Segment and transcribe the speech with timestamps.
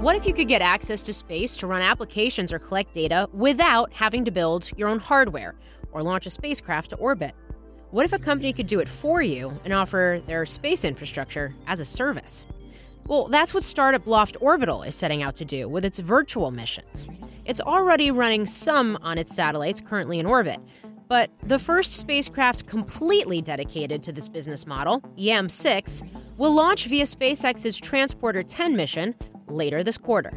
[0.00, 3.92] What if you could get access to space to run applications or collect data without
[3.92, 5.56] having to build your own hardware
[5.90, 7.34] or launch a spacecraft to orbit?
[7.90, 11.80] What if a company could do it for you and offer their space infrastructure as
[11.80, 12.46] a service?
[13.08, 17.08] Well, that's what startup Loft Orbital is setting out to do with its virtual missions.
[17.44, 20.60] It's already running some on its satellites currently in orbit,
[21.08, 26.04] but the first spacecraft completely dedicated to this business model, YAM 6,
[26.36, 29.16] will launch via SpaceX's Transporter 10 mission
[29.50, 30.32] later this quarter.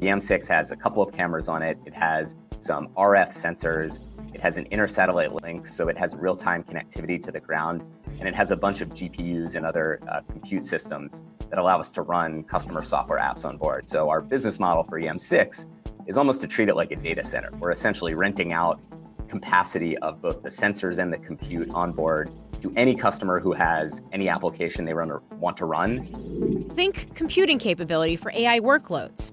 [0.00, 4.00] YAM 6 has a couple of cameras on it, it has some RF sensors,
[4.34, 7.82] it has an inter satellite link, so it has real time connectivity to the ground,
[8.18, 11.90] and it has a bunch of GPUs and other uh, compute systems that allow us
[11.92, 13.88] to run customer software apps on board.
[13.88, 15.66] So, our business model for YAM6
[16.06, 17.50] is almost to treat it like a data center.
[17.58, 18.80] We're essentially renting out
[19.28, 22.30] capacity of both the sensors and the compute on board
[22.62, 26.53] to any customer who has any application they run or want to run.
[26.72, 29.30] Think computing capability for AI workloads.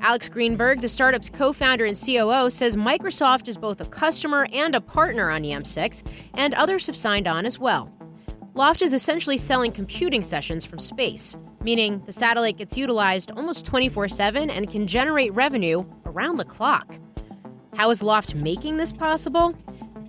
[0.00, 4.74] Alex Greenberg, the startup's co founder and COO, says Microsoft is both a customer and
[4.74, 7.90] a partner on YAM6, and others have signed on as well.
[8.54, 14.08] Loft is essentially selling computing sessions from space, meaning the satellite gets utilized almost 24
[14.08, 16.98] 7 and can generate revenue around the clock.
[17.74, 19.54] How is Loft making this possible?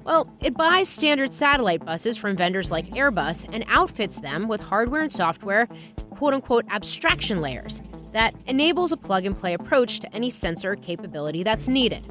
[0.03, 5.01] Well, it buys standard satellite buses from vendors like Airbus and outfits them with hardware
[5.01, 5.67] and software,
[6.15, 7.81] quote unquote, abstraction layers
[8.13, 12.03] that enables a plug and play approach to any sensor capability that's needed.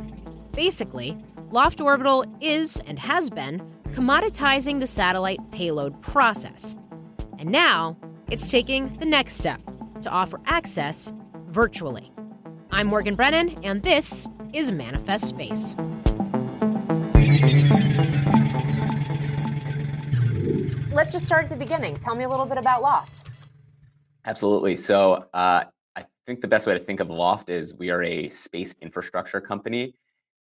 [0.53, 1.17] Basically,
[1.51, 6.77] Loft Orbital is and has been commoditizing the satellite payload process.
[7.39, 7.97] And now
[8.31, 9.61] it's taking the next step
[10.03, 11.13] to offer access
[11.47, 12.13] virtually.
[12.71, 15.75] I'm Morgan Brennan, and this is Manifest Space.
[20.93, 21.97] Let's just start at the beginning.
[21.97, 23.14] Tell me a little bit about Loft.
[24.25, 24.77] Absolutely.
[24.77, 25.65] So, uh,
[25.97, 29.41] I think the best way to think of Loft is we are a space infrastructure
[29.41, 29.95] company.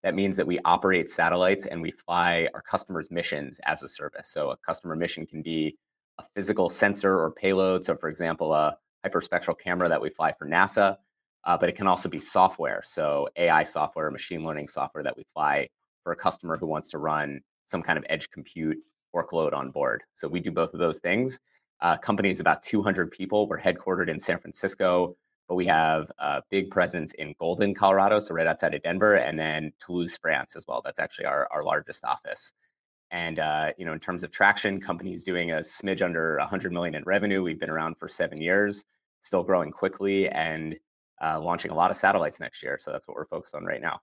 [0.03, 4.29] That means that we operate satellites and we fly our customers' missions as a service.
[4.29, 5.77] So, a customer mission can be
[6.17, 7.83] a physical sensor or payload.
[7.85, 10.97] So, for example, a hyperspectral camera that we fly for NASA,
[11.43, 12.81] uh, but it can also be software.
[12.85, 15.67] So, AI software, machine learning software that we fly
[16.03, 18.77] for a customer who wants to run some kind of edge compute
[19.15, 20.03] workload on board.
[20.13, 21.39] So, we do both of those things.
[21.83, 23.45] Uh, company is about 200 people.
[23.45, 25.17] We're headquartered in San Francisco,
[25.49, 29.37] but we have a big presence in Golden, Colorado, so right outside of Denver, and
[29.37, 30.81] then Toulouse, France as well.
[30.83, 32.53] That's actually our, our largest office.
[33.11, 36.95] And uh, you know, in terms of traction, company's doing a smidge under 100 million
[36.95, 37.43] in revenue.
[37.43, 38.85] We've been around for seven years,
[39.19, 40.77] still growing quickly, and
[41.21, 42.77] uh, launching a lot of satellites next year.
[42.81, 43.99] So that's what we're focused on right now.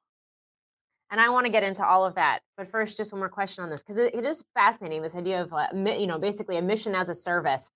[1.10, 3.64] And I want to get into all of that, but first, just one more question
[3.64, 5.02] on this because it, it is fascinating.
[5.02, 7.70] This idea of uh, you know basically a mission as a service.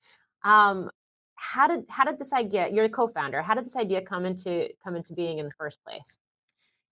[0.44, 0.88] Um,
[1.34, 2.68] how did how did this idea?
[2.70, 3.42] You're the co-founder.
[3.42, 6.18] How did this idea come into come into being in the first place?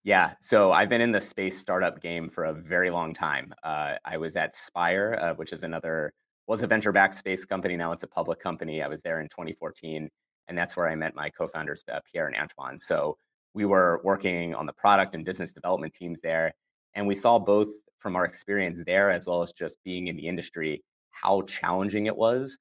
[0.05, 3.55] Yeah, so I've been in the space startup game for a very long time.
[3.63, 6.13] Uh, I was at Spire, uh, which is another
[6.49, 7.77] was a venture-backed space company.
[7.77, 8.83] Now it's a public company.
[8.83, 10.09] I was there in 2014,
[10.49, 12.81] and that's where I met my co-founders uh, Pierre and Antoine.
[12.81, 13.17] So
[13.55, 16.53] we were working on the product and business development teams there,
[16.95, 17.69] and we saw both
[17.99, 22.17] from our experience there as well as just being in the industry how challenging it
[22.17, 22.59] was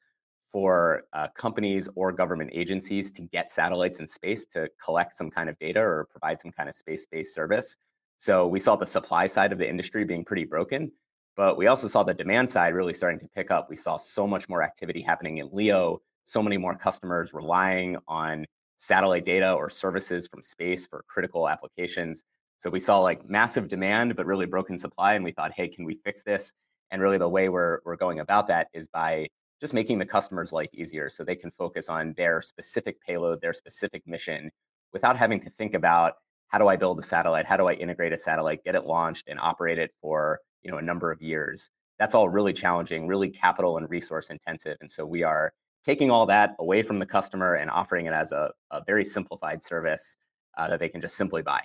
[0.52, 5.50] for uh, companies or government agencies to get satellites in space to collect some kind
[5.50, 7.78] of data or provide some kind of space-based service.
[8.18, 10.92] So we saw the supply side of the industry being pretty broken,
[11.38, 13.70] but we also saw the demand side really starting to pick up.
[13.70, 18.46] We saw so much more activity happening in LEO, so many more customers relying on
[18.82, 22.24] satellite data or services from space for critical applications.
[22.58, 25.14] So we saw like massive demand, but really broken supply.
[25.14, 26.52] And we thought, hey, can we fix this?
[26.90, 29.28] And really the way we're, we're going about that is by
[29.62, 33.54] just making the customer's life easier so they can focus on their specific payload, their
[33.54, 34.50] specific mission
[34.94, 36.14] without having to think about
[36.48, 37.46] how do I build a satellite?
[37.46, 40.78] How do I integrate a satellite, get it launched and operate it for, you know,
[40.78, 41.70] a number of years?
[42.00, 44.78] That's all really challenging, really capital and resource intensive.
[44.82, 48.32] And so we are taking all that away from the customer and offering it as
[48.32, 50.18] a, a very simplified service
[50.58, 51.62] uh, that they can just simply buy.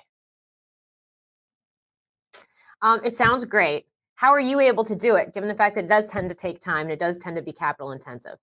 [2.83, 3.87] Um, it sounds great.
[4.15, 6.35] How are you able to do it, given the fact that it does tend to
[6.35, 8.39] take time and it does tend to be capital intensive?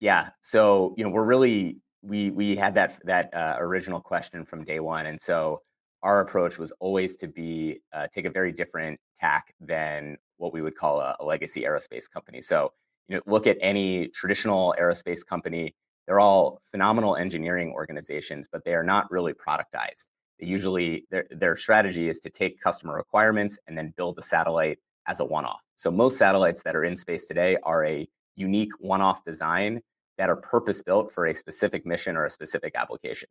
[0.00, 0.28] Yeah.
[0.40, 4.80] So, you know, we're really we we had that that uh, original question from day
[4.80, 5.62] one, and so
[6.02, 10.62] our approach was always to be uh, take a very different tack than what we
[10.62, 12.42] would call a, a, legacy aerospace company.
[12.42, 12.72] So
[13.08, 15.74] you know, look at any traditional aerospace company;
[16.06, 20.06] they're all phenomenal engineering organizations, but they are not really productized.
[20.40, 24.78] They usually their their strategy is to take customer requirements and then build the satellite
[25.06, 25.60] as a one-off.
[25.76, 29.80] So most satellites that are in space today are a unique one-off design
[30.18, 33.28] that are purpose built for a specific mission or a specific application.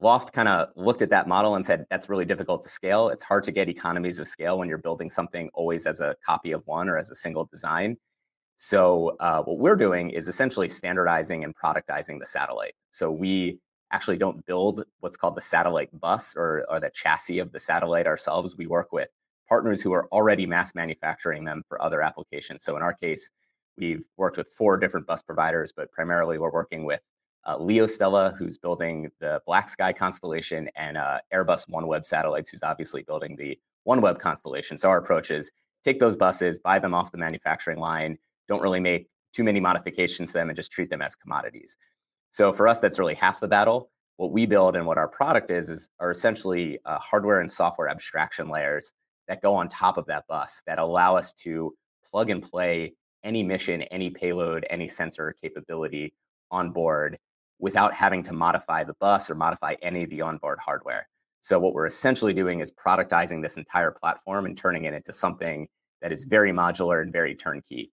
[0.00, 3.08] Loft kind of looked at that model and said that's really difficult to scale.
[3.08, 6.52] It's hard to get economies of scale when you're building something always as a copy
[6.52, 7.96] of one or as a single design.
[8.56, 12.74] So uh, what we're doing is essentially standardizing and productizing the satellite.
[12.90, 13.58] So we
[13.90, 18.06] actually don't build what's called the satellite bus or, or the chassis of the satellite
[18.06, 18.56] ourselves.
[18.56, 19.08] We work with
[19.48, 22.64] partners who are already mass manufacturing them for other applications.
[22.64, 23.30] So in our case,
[23.76, 27.00] we've worked with four different bus providers, but primarily we're working with
[27.44, 33.36] uh, LeoStella, who's building the BlackSky constellation, and uh, Airbus OneWeb satellites, who's obviously building
[33.36, 34.78] the OneWeb constellation.
[34.78, 35.50] So our approach is
[35.84, 38.16] take those buses, buy them off the manufacturing line,
[38.48, 41.76] don't really make too many modifications to them, and just treat them as commodities.
[42.30, 43.90] So for us, that's really half the battle.
[44.16, 47.88] What we build and what our product is is are essentially uh, hardware and software
[47.88, 48.92] abstraction layers
[49.26, 51.74] that go on top of that bus that allow us to
[52.10, 52.94] plug and play
[53.24, 56.14] any mission, any payload, any sensor capability
[56.50, 57.18] on board
[57.58, 61.08] without having to modify the bus or modify any of the onboard hardware.
[61.40, 65.66] So what we're essentially doing is productizing this entire platform and turning it into something
[66.02, 67.90] that is very modular and very turnkey.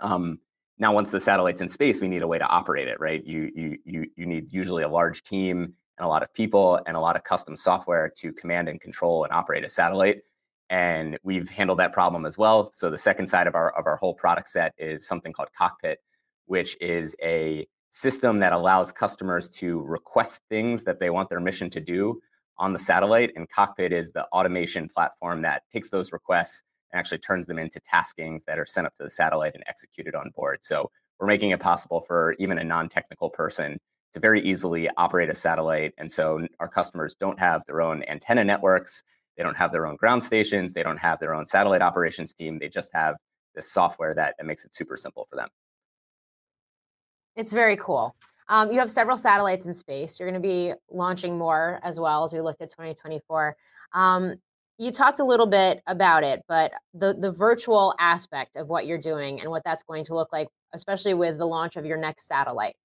[0.00, 0.40] Um,
[0.78, 3.24] now, once the satellite's in space, we need a way to operate it, right?
[3.24, 6.96] You you you you need usually a large team and a lot of people and
[6.96, 10.22] a lot of custom software to command and control and operate a satellite
[10.70, 12.70] and we've handled that problem as well.
[12.72, 15.98] So the second side of our of our whole product set is something called Cockpit,
[16.46, 21.70] which is a system that allows customers to request things that they want their mission
[21.70, 22.20] to do
[22.58, 23.32] on the satellite.
[23.34, 28.44] And Cockpit is the automation platform that takes those requests actually turns them into taskings
[28.44, 30.58] that are sent up to the satellite and executed on board.
[30.62, 33.78] So we're making it possible for even a non-technical person
[34.12, 35.92] to very easily operate a satellite.
[35.98, 39.02] And so our customers don't have their own antenna networks.
[39.36, 40.72] They don't have their own ground stations.
[40.72, 42.58] They don't have their own satellite operations team.
[42.58, 43.16] They just have
[43.54, 45.48] this software that, that makes it super simple for them.
[47.36, 48.16] It's very cool.
[48.48, 50.18] Um, you have several satellites in space.
[50.18, 53.56] You're going to be launching more as well as we looked at 2024.
[53.92, 54.36] Um,
[54.78, 58.98] you talked a little bit about it, but the the virtual aspect of what you're
[58.98, 62.26] doing and what that's going to look like, especially with the launch of your next
[62.26, 62.76] satellite.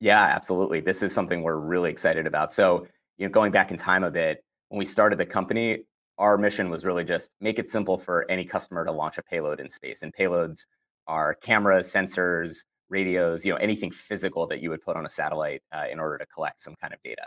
[0.00, 0.80] Yeah, absolutely.
[0.80, 2.52] This is something we're really excited about.
[2.54, 2.86] So,
[3.18, 5.84] you know, going back in time a bit, when we started the company,
[6.16, 9.60] our mission was really just make it simple for any customer to launch a payload
[9.60, 10.02] in space.
[10.02, 10.66] And payloads
[11.06, 15.62] are cameras, sensors, radios, you know, anything physical that you would put on a satellite
[15.72, 17.26] uh, in order to collect some kind of data.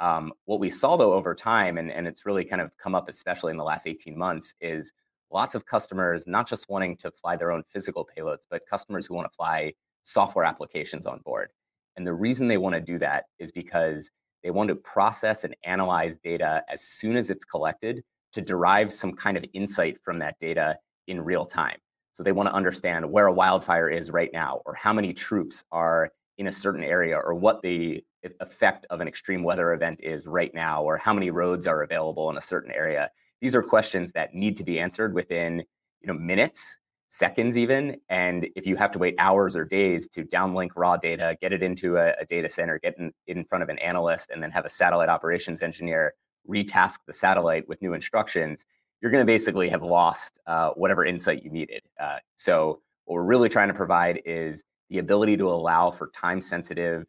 [0.00, 3.08] Um, what we saw though over time, and, and it's really kind of come up,
[3.08, 4.92] especially in the last 18 months, is
[5.30, 9.14] lots of customers not just wanting to fly their own physical payloads, but customers who
[9.14, 9.72] want to fly
[10.02, 11.50] software applications on board.
[11.96, 14.10] And the reason they want to do that is because
[14.42, 18.02] they want to process and analyze data as soon as it's collected
[18.32, 21.76] to derive some kind of insight from that data in real time.
[22.12, 25.64] So they want to understand where a wildfire is right now, or how many troops
[25.72, 28.02] are in a certain area, or what the
[28.40, 32.30] effect of an extreme weather event is right now, or how many roads are available
[32.30, 33.10] in a certain area.
[33.40, 35.58] These are questions that need to be answered within
[36.00, 38.00] you know, minutes seconds even.
[38.08, 41.62] And if you have to wait hours or days to downlink raw data, get it
[41.62, 44.64] into a, a data center, get in, in front of an analyst, and then have
[44.64, 46.14] a satellite operations engineer
[46.48, 48.64] retask the satellite with new instructions,
[49.00, 51.82] you're going to basically have lost uh, whatever insight you needed.
[52.00, 56.40] Uh, so what we're really trying to provide is the ability to allow for time
[56.40, 57.04] sensitive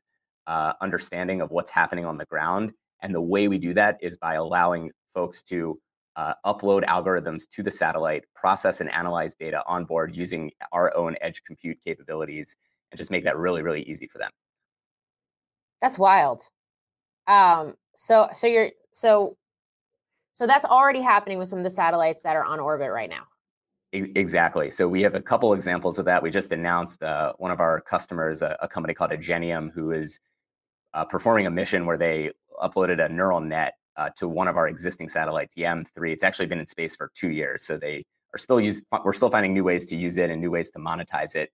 [0.48, 2.74] uh, understanding of what's happening on the ground.
[3.02, 5.80] And the way we do that is by allowing folks to
[6.16, 11.16] uh, upload algorithms to the satellite, process and analyze data on board using our own
[11.22, 12.56] edge compute capabilities,
[12.92, 14.30] and just make that really, really easy for them.
[15.82, 16.44] That's wild.
[17.28, 19.38] Um, so, so you're so,
[20.34, 23.24] so that's already happening with some of the satellites that are on orbit right now.
[23.92, 24.72] Exactly.
[24.72, 26.24] So we have a couple examples of that.
[26.24, 30.20] We just announced uh, one of our customers, a, a company called Agenium, who is
[30.94, 32.32] uh, performing a mission where they
[32.62, 36.12] uploaded a neural net uh, to one of our existing satellites, YAM3.
[36.12, 38.82] It's actually been in space for two years, so they are still use.
[39.04, 41.52] We're still finding new ways to use it and new ways to monetize it.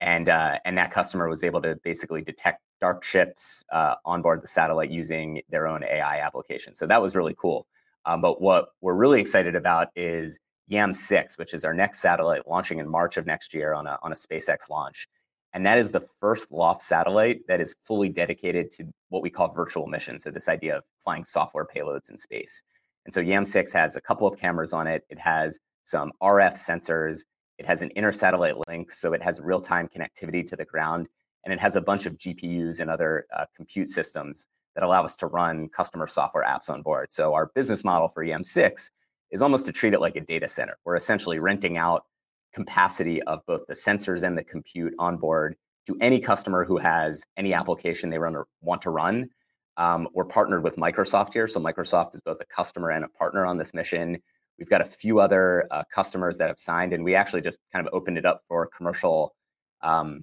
[0.00, 4.42] And uh, and that customer was able to basically detect dark ships uh, on board
[4.42, 6.74] the satellite using their own AI application.
[6.74, 7.66] So that was really cool.
[8.06, 10.38] Um, but what we're really excited about is
[10.70, 14.12] YAM6, which is our next satellite launching in March of next year on a on
[14.12, 15.08] a SpaceX launch.
[15.54, 19.52] And that is the first Loft satellite that is fully dedicated to what we call
[19.54, 20.24] virtual missions.
[20.24, 22.62] So, this idea of flying software payloads in space.
[23.04, 25.04] And so, YAM6 has a couple of cameras on it.
[25.08, 27.20] It has some RF sensors.
[27.58, 28.90] It has an inter satellite link.
[28.90, 31.06] So, it has real time connectivity to the ground.
[31.44, 35.14] And it has a bunch of GPUs and other uh, compute systems that allow us
[35.16, 37.12] to run customer software apps on board.
[37.12, 38.90] So, our business model for YAM6
[39.30, 40.78] is almost to treat it like a data center.
[40.84, 42.06] We're essentially renting out
[42.54, 45.56] capacity of both the sensors and the compute on board
[45.86, 49.28] to any customer who has any application they run or want to run.
[49.76, 51.48] Um, we're partnered with Microsoft here.
[51.48, 54.18] So Microsoft is both a customer and a partner on this mission.
[54.58, 57.86] We've got a few other uh, customers that have signed, and we actually just kind
[57.86, 59.34] of opened it up for commercial,
[59.82, 60.22] um,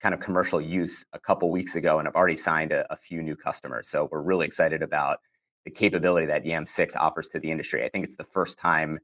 [0.00, 3.22] kind of commercial use a couple weeks ago, and have already signed a, a few
[3.22, 3.90] new customers.
[3.90, 5.18] So we're really excited about
[5.66, 7.84] the capability that YAM6 offers to the industry.
[7.84, 8.98] I think it's the first time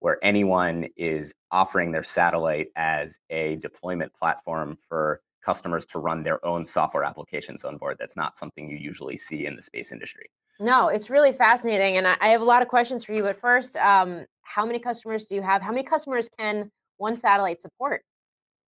[0.00, 6.44] where anyone is offering their satellite as a deployment platform for customers to run their
[6.44, 7.96] own software applications on board.
[7.98, 10.30] That's not something you usually see in the space industry.
[10.58, 11.96] No, it's really fascinating.
[11.96, 13.22] And I have a lot of questions for you.
[13.22, 15.62] But first, um, how many customers do you have?
[15.62, 18.02] How many customers can one satellite support?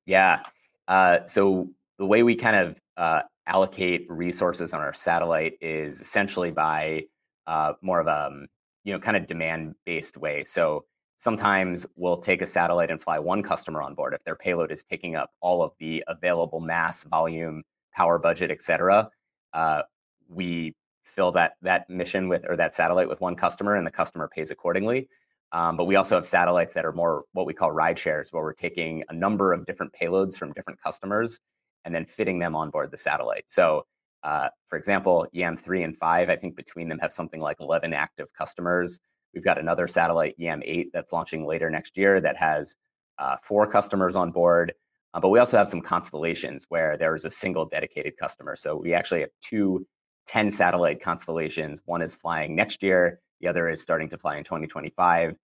[0.06, 0.40] Yeah.
[0.88, 6.50] Uh, so the way we kind of uh, allocate resources on our satellite is essentially
[6.50, 7.02] by
[7.46, 8.46] uh, more of a um,
[8.84, 10.44] you know kind of demand based way.
[10.44, 10.84] So
[11.22, 14.82] sometimes we'll take a satellite and fly one customer on board if their payload is
[14.82, 17.62] taking up all of the available mass, volume,
[17.94, 19.08] power budget, et cetera.
[19.52, 19.82] Uh,
[20.28, 20.74] we
[21.04, 24.50] fill that that mission with or that satellite with one customer, and the customer pays
[24.50, 25.08] accordingly.
[25.52, 28.42] Um, but we also have satellites that are more what we call ride shares, where
[28.42, 31.38] we're taking a number of different payloads from different customers
[31.84, 33.44] and then fitting them on board the satellite.
[33.46, 33.86] So,
[34.24, 38.26] uh, for example, YAM3 and 5, I think between them have something like 11 active
[38.36, 38.98] customers.
[39.34, 42.76] We've got another satellite, YAM8, that's launching later next year that has
[43.18, 44.72] uh, four customers on board.
[45.14, 48.56] Uh, but we also have some constellations where there is a single dedicated customer.
[48.56, 49.86] So we actually have two
[50.26, 51.82] 10 satellite constellations.
[51.84, 55.34] One is flying next year, the other is starting to fly in 2025.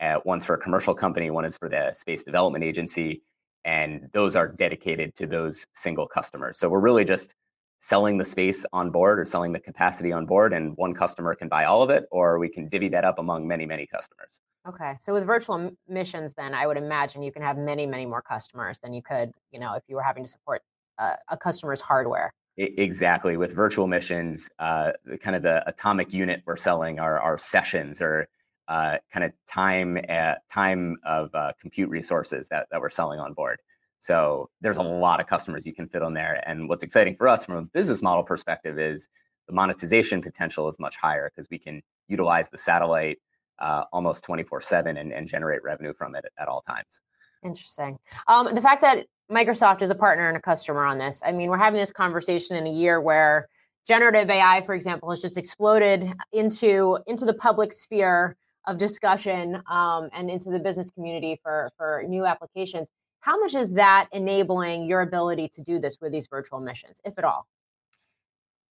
[0.00, 3.22] Uh, one's for a commercial company, one is for the Space Development Agency.
[3.64, 6.58] And those are dedicated to those single customers.
[6.58, 7.34] So we're really just
[7.80, 11.48] selling the space on board or selling the capacity on board and one customer can
[11.48, 14.40] buy all of it or we can divvy that up among many many customers.
[14.66, 18.22] Okay so with virtual missions then i would imagine you can have many many more
[18.22, 20.62] customers than you could you know if you were having to support
[20.98, 22.32] uh, a customer's hardware.
[22.56, 28.00] Exactly with virtual missions uh, kind of the atomic unit we're selling are, are sessions
[28.00, 28.26] or
[28.66, 33.32] uh, kind of time uh, time of uh, compute resources that, that we're selling on
[33.32, 33.60] board
[33.98, 36.42] so there's a lot of customers you can fit on there.
[36.46, 39.08] And what's exciting for us from a business model perspective is
[39.48, 43.18] the monetization potential is much higher because we can utilize the satellite
[43.58, 47.00] uh, almost 24 7 and, generate revenue from it at all times.
[47.44, 47.98] Interesting.
[48.28, 51.50] Um, the fact that Microsoft is a partner and a customer on this, I mean,
[51.50, 53.48] we're having this conversation in a year where
[53.86, 58.36] generative AI, for example, has just exploded into into the public sphere
[58.66, 62.86] of discussion um, and into the business community for for new applications.
[63.20, 67.18] How much is that enabling your ability to do this with these virtual missions, if
[67.18, 67.46] at all?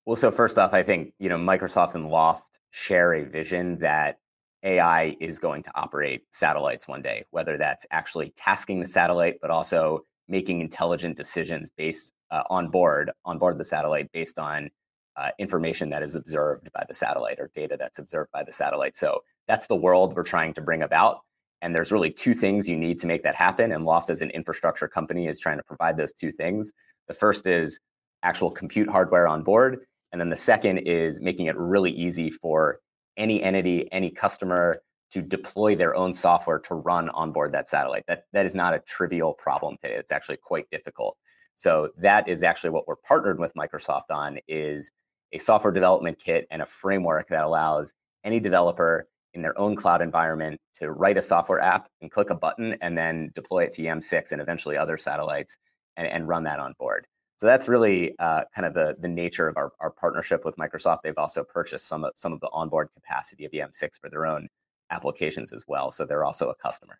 [0.05, 4.19] Well, so first off, I think you know Microsoft and Loft share a vision that
[4.63, 9.51] AI is going to operate satellites one day, whether that's actually tasking the satellite, but
[9.51, 14.69] also making intelligent decisions based uh, on board on board the satellite based on
[15.17, 18.95] uh, information that is observed by the satellite or data that's observed by the satellite.
[18.95, 21.21] So that's the world we're trying to bring about.
[21.61, 23.71] And there's really two things you need to make that happen.
[23.71, 26.73] And Loft, as an infrastructure company, is trying to provide those two things.
[27.07, 27.79] The first is
[28.23, 29.79] actual compute hardware on board.
[30.11, 32.79] And then the second is making it really easy for
[33.17, 38.03] any entity, any customer to deploy their own software to run on board that satellite.
[38.07, 39.95] That, that is not a trivial problem today.
[39.95, 41.17] It's actually quite difficult.
[41.55, 44.91] So that is actually what we're partnered with Microsoft on is
[45.33, 50.01] a software development kit and a framework that allows any developer in their own cloud
[50.01, 53.81] environment to write a software app and click a button and then deploy it to
[53.81, 55.55] YAM6 and eventually other satellites
[55.95, 57.07] and, and run that on board.
[57.37, 60.99] So that's really uh, kind of the, the nature of our, our partnership with Microsoft.
[61.03, 64.49] They've also purchased some of, some of the onboard capacity of YAM6 for their own
[64.89, 65.91] applications as well.
[65.91, 66.99] So they're also a customer.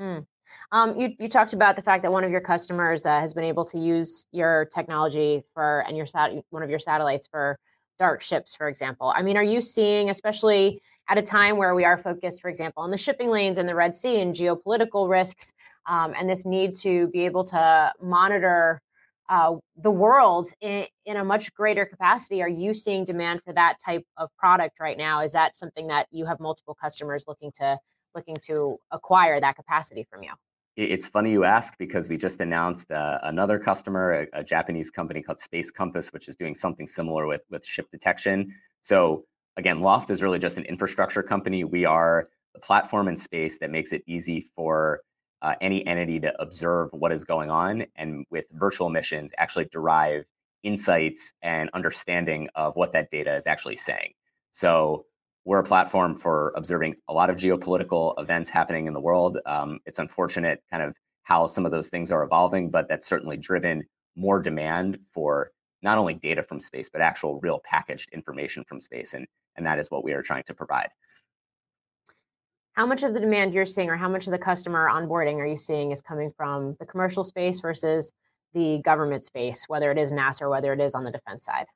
[0.00, 0.26] Mm.
[0.72, 3.44] Um, you, you talked about the fact that one of your customers uh, has been
[3.44, 7.58] able to use your technology for and your sat one of your satellites for
[7.98, 9.12] dark ships, for example.
[9.14, 12.82] I mean, are you seeing, especially at a time where we are focused, for example,
[12.82, 15.52] on the shipping lanes and the Red Sea and geopolitical risks,
[15.86, 18.80] um, and this need to be able to monitor
[19.28, 22.42] uh, the world in, in, a much greater capacity.
[22.42, 25.20] Are you seeing demand for that type of product right now?
[25.20, 27.78] Is that something that you have multiple customers looking to
[28.14, 30.30] looking to acquire that capacity from you?
[30.76, 35.22] It's funny you ask because we just announced uh, another customer, a, a, Japanese company
[35.22, 38.52] called Space Compass, which is doing something similar with, with ship detection.
[38.82, 39.24] So,
[39.56, 41.64] again, Loft is really just an infrastructure company.
[41.64, 45.00] We are the platform and space that makes it easy for
[45.42, 50.24] uh, any entity to observe what is going on and with virtual missions actually derive
[50.62, 54.12] insights and understanding of what that data is actually saying.
[54.50, 55.06] So,
[55.44, 59.38] we're a platform for observing a lot of geopolitical events happening in the world.
[59.46, 63.36] Um, it's unfortunate, kind of how some of those things are evolving, but that's certainly
[63.36, 63.84] driven
[64.16, 65.52] more demand for
[65.86, 69.14] not only data from space, but actual real packaged information from space.
[69.14, 69.24] And,
[69.54, 70.88] and that is what we are trying to provide.
[72.72, 75.46] How much of the demand you're seeing, or how much of the customer onboarding are
[75.46, 78.12] you seeing, is coming from the commercial space versus
[78.52, 81.66] the government space, whether it is NASA or whether it is on the defense side?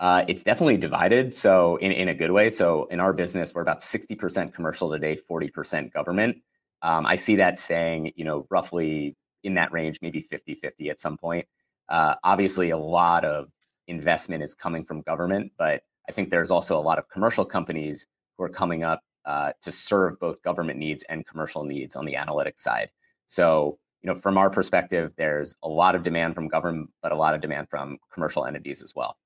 [0.00, 1.34] Uh, it's definitely divided.
[1.34, 2.48] So in, in a good way.
[2.48, 6.38] So in our business, we're about 60% commercial today, 40% government.
[6.80, 9.14] Um, I see that saying, you know, roughly
[9.44, 11.46] in that range, maybe 50 50 at some point.
[11.90, 13.48] Uh, obviously, a lot of
[13.88, 18.06] investment is coming from government, but I think there's also a lot of commercial companies
[18.38, 22.14] who are coming up uh, to serve both government needs and commercial needs on the
[22.14, 22.90] analytics side.
[23.26, 27.16] So, you know, from our perspective, there's a lot of demand from government, but a
[27.16, 29.16] lot of demand from commercial entities as well.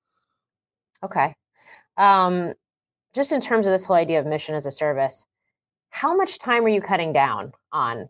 [1.02, 1.34] Okay.
[1.96, 2.54] Um,
[3.14, 5.26] just in terms of this whole idea of mission as a service,
[5.90, 8.08] how much time are you cutting down on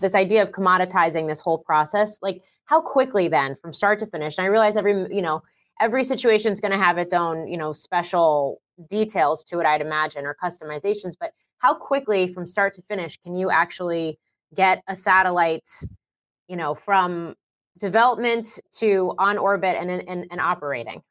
[0.00, 2.18] this idea of commoditizing this whole process?
[2.22, 4.38] Like, how quickly then, from start to finish?
[4.38, 5.42] And I realize every, you know,
[5.80, 9.80] every situation is going to have its own, you know, special details to it, I'd
[9.80, 11.14] imagine, or customizations.
[11.18, 14.18] But how quickly, from start to finish, can you actually
[14.54, 15.68] get a satellite,
[16.48, 17.34] you know, from
[17.78, 21.02] development to on orbit and, and, and operating?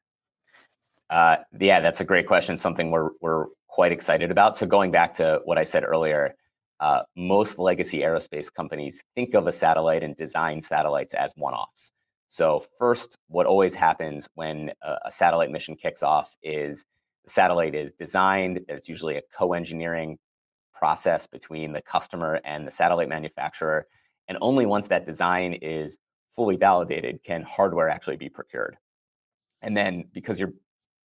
[1.10, 2.58] Uh, yeah, that's a great question.
[2.58, 4.58] Something we're we're quite excited about.
[4.58, 6.36] So going back to what I said earlier,
[6.80, 11.92] uh, most legacy aerospace companies think of a satellite and design satellites as one-offs.
[12.28, 16.86] So first, what always happens when a, a satellite mission kicks off is
[17.26, 18.62] the satellite is designed.
[18.68, 20.18] There's usually a co-engineering
[20.74, 23.88] process between the customer and the satellite manufacturer,
[24.28, 25.98] and only once that design is
[26.36, 28.78] fully validated can hardware actually be procured.
[29.62, 30.54] And then because you're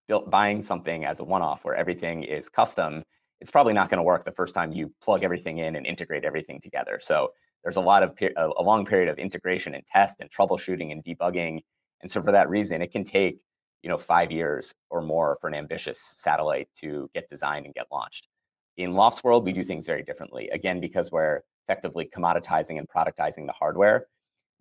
[0.07, 3.03] built, buying something as a one-off where everything is custom,
[3.41, 6.25] it's probably not going to work the first time you plug everything in and integrate
[6.25, 6.99] everything together.
[7.03, 11.05] So there's a lot of a long period of integration and test and troubleshooting and
[11.05, 11.61] debugging.
[12.03, 13.41] And so for that reason, it can take
[13.83, 17.87] you know five years or more for an ambitious satellite to get designed and get
[17.91, 18.29] launched.
[18.77, 20.49] In Loft's world, we do things very differently.
[20.51, 24.07] Again, because we're effectively commoditizing and productizing the hardware.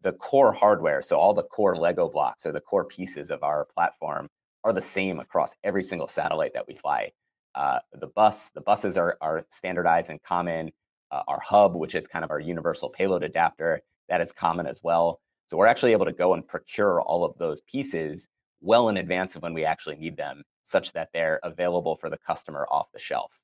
[0.02, 3.66] The core hardware, so all the core Lego blocks or the core pieces of our
[3.66, 4.28] platform
[4.64, 7.12] are the same across every single satellite that we fly.
[7.56, 10.72] Uh, the bus, the buses are, are standardized and common.
[11.12, 14.82] Uh, our hub, which is kind of our universal payload adapter, that is common as
[14.84, 15.20] well.
[15.48, 18.30] So we're actually able to go and procure all of those pieces
[18.62, 22.18] well in advance of when we actually need them, such that they're available for the
[22.18, 23.40] customer off the shelf.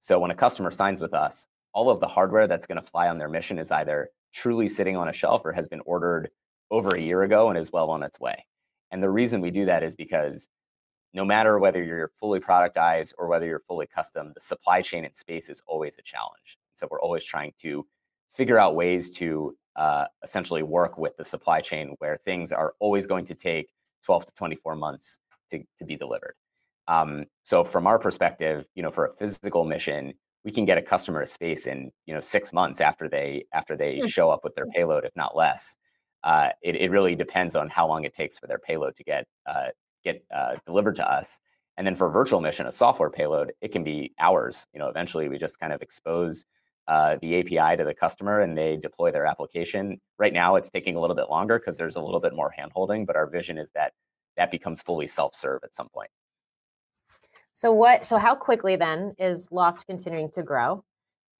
[0.00, 3.08] So when a customer signs with us, all of the hardware that's going to fly
[3.08, 6.30] on their mission is either truly sitting on a shelf or has been ordered
[6.70, 8.44] over a year ago and is well on its way.
[8.90, 10.48] And the reason we do that is because
[11.16, 15.12] no matter whether you're fully productized or whether you're fully custom, the supply chain in
[15.14, 16.58] space is always a challenge.
[16.74, 17.86] So we're always trying to
[18.34, 23.06] figure out ways to uh, essentially work with the supply chain where things are always
[23.06, 23.70] going to take
[24.04, 25.18] 12 to 24 months
[25.50, 26.34] to, to be delivered.
[26.86, 30.12] Um, so from our perspective, you know, for a physical mission,
[30.44, 33.76] we can get a customer to space in you know six months after they after
[33.76, 34.06] they hmm.
[34.06, 35.76] show up with their payload, if not less
[36.26, 39.26] uh, it, it really depends on how long it takes for their payload to get
[39.46, 39.68] uh,
[40.06, 41.40] get uh, delivered to us.
[41.76, 44.66] And then for virtual mission, a software payload, it can be hours.
[44.72, 46.46] You know, eventually we just kind of expose
[46.88, 50.00] uh, the API to the customer and they deploy their application.
[50.18, 53.06] Right now, it's taking a little bit longer because there's a little bit more handholding,
[53.06, 53.92] but our vision is that
[54.36, 56.10] that becomes fully self-serve at some point.
[57.52, 58.06] So what?
[58.06, 60.84] So how quickly then is Loft continuing to grow?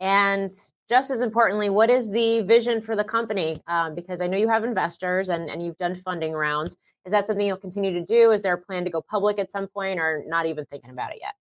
[0.00, 0.52] And
[0.88, 3.62] just as importantly, what is the vision for the company?
[3.66, 6.76] Um, because I know you have investors and, and you've done funding rounds.
[7.04, 8.32] Is that something you'll continue to do?
[8.32, 11.12] Is there a plan to go public at some point or not even thinking about
[11.12, 11.34] it yet?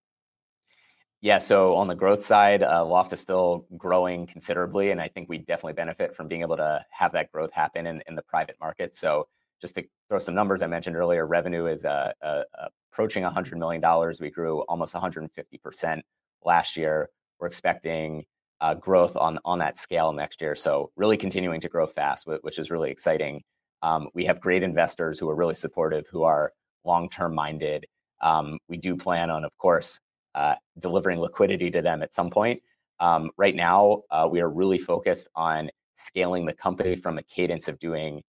[1.22, 5.28] Yeah, so on the growth side, uh, Loft is still growing considerably, and I think
[5.28, 8.58] we definitely benefit from being able to have that growth happen in, in the private
[8.60, 8.94] market.
[8.94, 9.28] So,
[9.60, 12.44] just to throw some numbers, I mentioned earlier, revenue is uh, uh,
[12.92, 13.82] approaching $100 million.
[14.22, 16.02] We grew almost 150%
[16.44, 17.10] last year.
[17.40, 18.26] We're expecting
[18.62, 20.56] uh, growth on on that scale next year.
[20.56, 23.42] So really continuing to grow fast, which is really exciting.
[23.82, 26.52] Um, we have great investors who are really supportive, who are
[26.84, 27.86] long term minded.
[28.22, 30.00] Um, we do plan on, of course,
[30.36, 32.62] uh, delivering liquidity to them at some point.
[33.00, 37.68] Um, right now, uh, we are really focused on scaling the company from a cadence
[37.68, 38.24] of doing you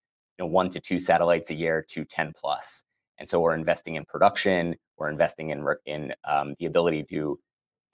[0.45, 2.85] know one to two satellites a year to 10 plus.
[3.19, 7.39] and so we're investing in production we're investing in in um, the ability to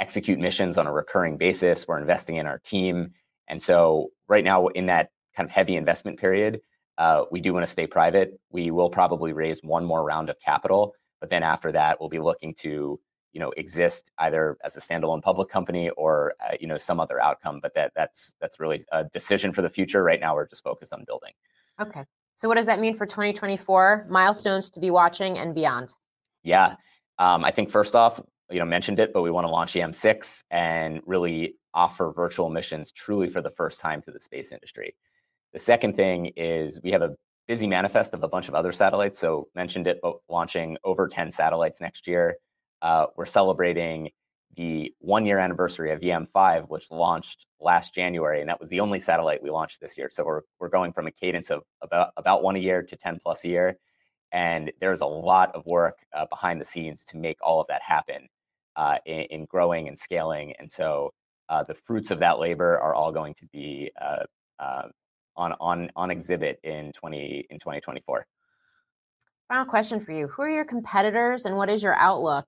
[0.02, 1.86] execute missions on a recurring basis.
[1.86, 3.12] We're investing in our team.
[3.48, 6.60] And so right now in that kind of heavy investment period
[6.98, 8.38] uh, we do want to stay private.
[8.50, 12.18] We will probably raise one more round of capital but then after that we'll be
[12.18, 13.00] looking to
[13.32, 17.22] you know exist either as a standalone public company or uh, you know some other
[17.22, 17.60] outcome.
[17.62, 20.02] But that that's that's really a decision for the future.
[20.02, 21.32] Right now we're just focused on building.
[21.80, 22.04] Okay.
[22.34, 25.94] So what does that mean for 2024 milestones to be watching and beyond.
[26.42, 26.74] Yeah.
[27.18, 28.20] Um, i think first off
[28.52, 32.92] you know mentioned it but we want to launch YAM6 and really offer virtual missions
[32.92, 34.94] truly for the first time to the space industry
[35.52, 37.14] the second thing is we have a
[37.48, 41.30] busy manifest of a bunch of other satellites so mentioned it but launching over 10
[41.30, 42.36] satellites next year
[42.82, 44.10] uh, we're celebrating
[44.56, 48.98] the one year anniversary of YAM5, which launched last January, and that was the only
[48.98, 50.08] satellite we launched this year.
[50.10, 53.18] So we're, we're going from a cadence of about, about one a year to 10
[53.22, 53.78] plus a year.
[54.30, 57.82] And there's a lot of work uh, behind the scenes to make all of that
[57.82, 58.28] happen
[58.76, 60.54] uh, in, in, growing and scaling.
[60.58, 61.12] And so
[61.48, 64.24] uh, the fruits of that labor are all going to be uh,
[64.58, 64.88] uh,
[65.36, 68.26] on, on, on exhibit in, 20, in 2024.
[69.48, 72.46] Final question for you Who are your competitors and what is your outlook?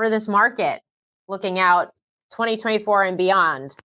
[0.00, 0.80] for this market
[1.28, 1.88] looking out
[2.30, 3.76] 2024 and beyond?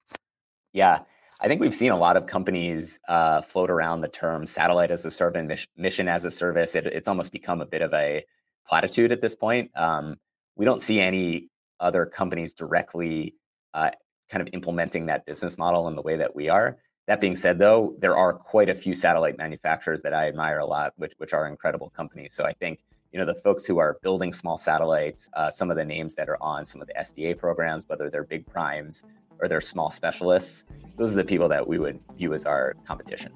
[0.71, 0.99] Yeah,
[1.41, 5.03] I think we've seen a lot of companies uh, float around the term satellite as
[5.03, 6.73] a service, mission as a service.
[6.73, 8.23] It, it's almost become a bit of a
[8.65, 9.71] platitude at this point.
[9.75, 10.15] Um,
[10.55, 13.35] we don't see any other companies directly
[13.73, 13.91] uh,
[14.29, 16.77] kind of implementing that business model in the way that we are.
[17.07, 20.65] That being said, though, there are quite a few satellite manufacturers that I admire a
[20.65, 22.33] lot, which, which are incredible companies.
[22.33, 22.79] So I think
[23.15, 26.27] you know the folks who are building small satellites uh, some of the names that
[26.27, 29.05] are on some of the sda programs whether they're big primes
[29.39, 30.65] or they're small specialists
[30.97, 33.31] those are the people that we would view as our competition.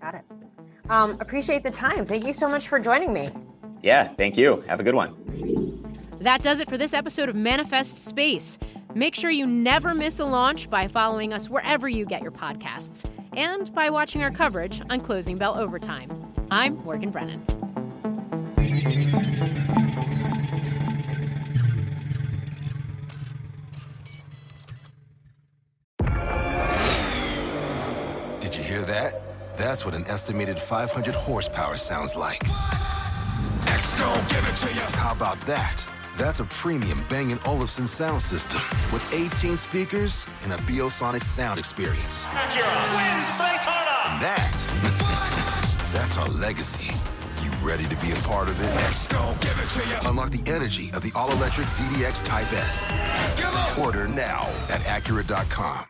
[0.00, 0.24] Got it.
[0.88, 2.06] Um, appreciate the time.
[2.06, 3.28] Thank you so much for joining me.
[3.82, 4.62] Yeah thank you.
[4.68, 5.82] Have a good one
[6.26, 8.58] that does it for this episode of manifest space
[8.94, 13.08] make sure you never miss a launch by following us wherever you get your podcasts
[13.36, 16.10] and by watching our coverage on closing bell overtime
[16.50, 17.40] i'm morgan brennan
[28.40, 29.20] did you hear that?
[29.56, 32.42] That's what an estimated 500 horsepower sounds like.
[33.66, 34.80] Next, give it to you.
[34.96, 35.86] How about that?
[36.16, 41.58] That's a premium Bang & Olufsen sound system with 18 speakers and a Biosonic sound
[41.58, 42.24] experience.
[42.24, 43.96] Acura wins Daytona.
[44.08, 46.94] And that, that's our legacy
[47.44, 48.74] You Ready to be a part of it?
[48.76, 50.10] Let's go, give it to you.
[50.10, 53.78] Unlock the energy of the all-electric ZDX Type S.
[53.78, 55.84] Order now at Acura.com.